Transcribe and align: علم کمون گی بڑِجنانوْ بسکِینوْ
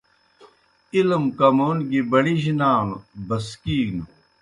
علم 0.95 1.23
کمون 1.37 1.77
گی 1.89 2.01
بڑِجنانوْ 2.11 2.97
بسکِینوْ 3.27 4.03